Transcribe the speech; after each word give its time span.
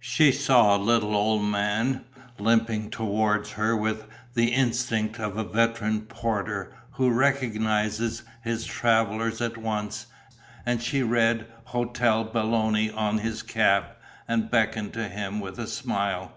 She 0.00 0.32
saw 0.32 0.74
a 0.74 0.76
little 0.76 1.14
old 1.14 1.44
man 1.44 2.04
limping 2.36 2.90
towards 2.90 3.52
her 3.52 3.76
with 3.76 4.08
the 4.34 4.46
instinct 4.52 5.20
of 5.20 5.36
a 5.36 5.44
veteran 5.44 6.00
porter 6.00 6.74
who 6.90 7.12
recognizes 7.12 8.24
his 8.42 8.64
travellers 8.64 9.40
at 9.40 9.56
once; 9.56 10.08
and 10.66 10.82
she 10.82 11.04
read 11.04 11.46
"Hotel 11.66 12.24
Belloni" 12.24 12.90
on 12.90 13.18
his 13.18 13.44
cap 13.44 13.96
and 14.26 14.50
beckoned 14.50 14.94
to 14.94 15.08
him 15.08 15.38
with 15.38 15.60
a 15.60 15.68
smile. 15.68 16.32